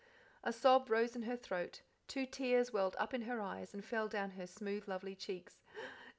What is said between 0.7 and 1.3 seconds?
rose in